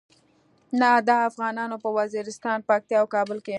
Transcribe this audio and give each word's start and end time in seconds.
نه 0.81 0.89
د 1.07 1.09
افغانانو 1.27 1.75
په 1.83 1.89
وزیرستان، 1.99 2.57
پکتیا 2.69 2.97
او 3.01 3.07
کابل 3.15 3.37
کې. 3.45 3.49